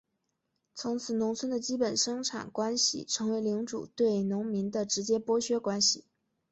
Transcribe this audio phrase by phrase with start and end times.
[0.73, 6.05] 从此农村的基本生产关系成为领主对农民的直接剥削关系。